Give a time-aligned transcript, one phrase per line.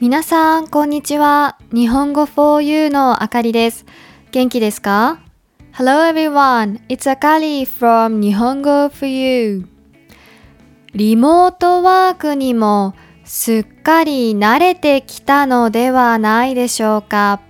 [0.00, 1.58] 皆さん、こんにちは。
[1.72, 3.84] 日本語 for you のあかりです。
[4.30, 5.18] 元気ですか
[5.72, 9.66] ?Hello everyone, it's Akari from 日本語 4U
[10.94, 17.40] リモートワークにもすっかり慣れてきたのではないでしょうか。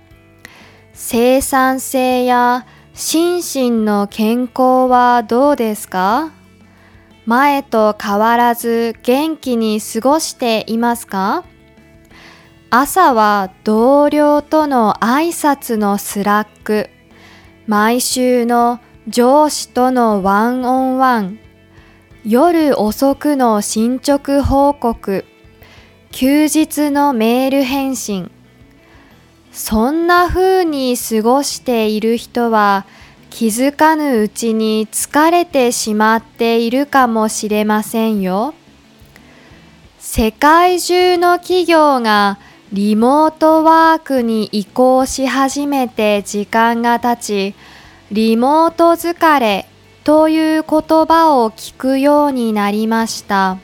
[0.93, 6.31] 生産性や心身の健康はどうですか？
[7.27, 11.43] 前と変わらず元気に過ごしていますか？
[12.71, 16.91] 朝は同僚との挨拶の Slack、
[17.65, 21.39] 毎週の上司との one on one、
[22.23, 25.25] 夜遅くの進捗報告、
[26.11, 28.29] 休日のメール返信。
[29.51, 32.85] そんな風に過ごしている人は
[33.31, 38.53] 気づかぬうちに疲れてしまっているかもしれませんよ。
[39.97, 42.37] 世界中の企業が
[42.71, 47.55] リモートワークに移行し始めて時間が経ち、
[48.11, 49.65] リモート疲れ
[50.03, 53.57] という言葉を聞くようになりました。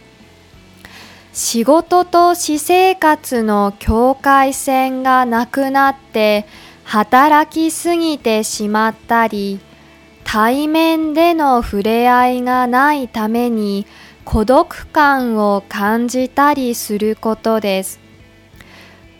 [1.33, 6.47] 仕事と私生活の境界線がなくなって
[6.83, 9.59] 働きすぎてしまったり、
[10.23, 13.85] 対面での触れ合いがないために
[14.23, 18.04] 孤独感を感じたりすることです。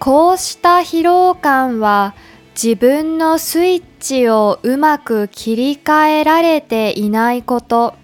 [0.06, 2.14] こうした疲労感は
[2.54, 7.96] 自分のスイッチをうまく切り替えられていないこと、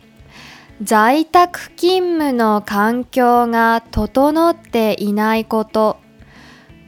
[0.82, 5.98] 在宅勤務の環境が整っていないこと、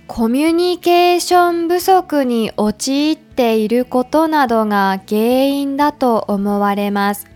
[0.07, 7.27] コミュニケーション不足に陥っていることなどが原因だと思われます。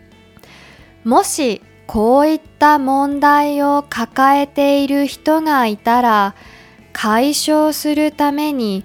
[1.04, 6.34] もしこういった問題を抱えている人がいたら、
[7.00, 8.84] 解消するために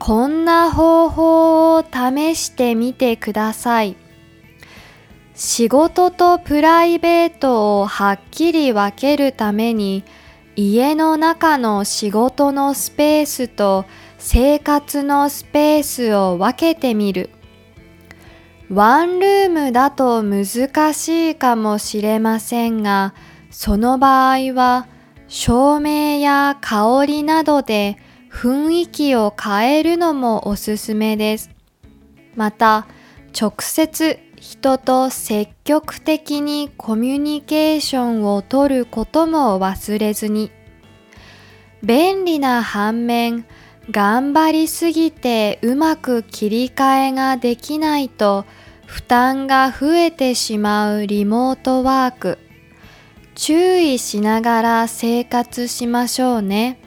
[0.00, 3.94] こんな方法を試してみてください。
[5.36, 10.02] 仕事とプライベートをはっきり分けるために
[10.56, 13.84] 家の中の仕事のスペースと
[14.18, 17.30] 生活のスペースを分けてみる。
[18.70, 23.14] ワンルームだと難しいかもしれませんが、
[23.52, 24.88] その場合は
[25.34, 27.96] 照明や香りなどで
[28.30, 31.48] 雰囲気を変えるのもおすすめです。
[32.36, 32.86] また、
[33.34, 40.50] 直接人と積極的にコミュニケーションをとることも忘れずに。
[41.82, 43.46] 便利な反面、
[43.90, 48.44] 頑張りすぎてうまく切り替えができないと
[48.84, 52.38] 負担が増えてしまうリモートワーク。
[53.34, 56.78] 注意しながら生活しましょうね。